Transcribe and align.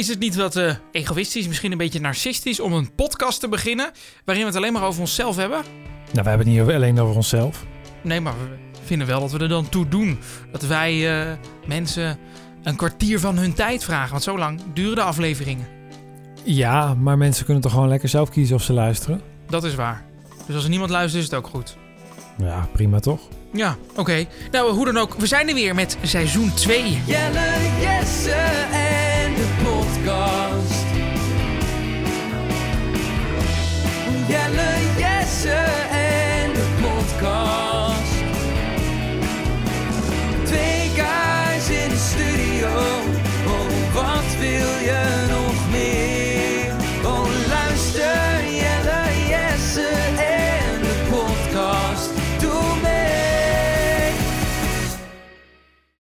Is 0.00 0.08
het 0.08 0.18
niet 0.18 0.36
wat 0.36 0.56
eh, 0.56 0.74
egoïstisch, 0.92 1.48
misschien 1.48 1.72
een 1.72 1.78
beetje 1.78 2.00
narcistisch 2.00 2.60
om 2.60 2.72
een 2.72 2.94
podcast 2.94 3.40
te 3.40 3.48
beginnen 3.48 3.90
waarin 4.24 4.44
we 4.44 4.50
het 4.50 4.58
alleen 4.58 4.72
maar 4.72 4.84
over 4.84 5.00
onszelf 5.00 5.36
hebben? 5.36 5.58
Nou, 6.12 6.22
we 6.22 6.28
hebben 6.28 6.46
het 6.46 6.56
niet 6.56 6.74
alleen 6.74 7.00
over 7.00 7.16
onszelf. 7.16 7.64
Nee, 8.02 8.20
maar 8.20 8.32
we 8.32 8.78
vinden 8.84 9.06
wel 9.06 9.20
dat 9.20 9.32
we 9.32 9.38
er 9.38 9.48
dan 9.48 9.68
toe 9.68 9.88
doen. 9.88 10.18
Dat 10.52 10.62
wij 10.62 11.22
uh, 11.26 11.32
mensen 11.66 12.18
een 12.62 12.76
kwartier 12.76 13.20
van 13.20 13.38
hun 13.38 13.54
tijd 13.54 13.84
vragen, 13.84 14.10
want 14.10 14.22
zo 14.22 14.38
lang 14.38 14.60
duren 14.74 14.94
de 14.94 15.02
afleveringen. 15.02 15.66
Ja, 16.42 16.94
maar 16.94 17.18
mensen 17.18 17.44
kunnen 17.44 17.62
toch 17.62 17.72
gewoon 17.72 17.88
lekker 17.88 18.08
zelf 18.08 18.30
kiezen 18.30 18.56
of 18.56 18.62
ze 18.62 18.72
luisteren? 18.72 19.20
Dat 19.48 19.64
is 19.64 19.74
waar. 19.74 20.04
Dus 20.46 20.54
als 20.54 20.64
er 20.64 20.70
niemand 20.70 20.90
luistert, 20.90 21.22
is 21.22 21.30
het 21.30 21.38
ook 21.38 21.46
goed. 21.46 21.76
Ja, 22.38 22.68
prima 22.72 23.00
toch? 23.00 23.20
Ja, 23.52 23.76
oké. 23.90 24.00
Okay. 24.00 24.28
Nou, 24.50 24.72
hoe 24.72 24.84
dan 24.84 24.96
ook, 24.96 25.14
we 25.14 25.26
zijn 25.26 25.48
er 25.48 25.54
weer 25.54 25.74
met 25.74 25.98
seizoen 26.02 26.54
2. 26.54 27.00
Jelle, 27.06 27.70
yes! 27.80 28.09
Jelle, 34.30 34.72
Jesse 34.96 35.62
en 35.90 36.52
de 36.52 36.66
podcast. 36.80 38.14
Twee 40.44 40.90
guys 40.94 41.68
in 41.68 41.88
de 41.88 41.96
studio, 41.96 42.68
oh 43.46 43.94
wat 43.94 44.36
wil 44.38 44.72
je 44.88 45.26
nog 45.30 45.70
meer? 45.70 46.74
Oh 47.04 47.26
luister, 47.48 48.44
Jelle, 48.44 49.02
Jesse 49.28 49.88
en 50.16 50.80
de 50.80 50.94
podcast. 51.10 52.10